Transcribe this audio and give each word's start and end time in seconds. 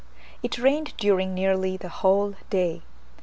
It 0.41 0.57
rained 0.57 0.95
during 0.97 1.35
nearly 1.35 1.77
the 1.77 1.89
whole 1.89 2.33
day. 2.49 2.81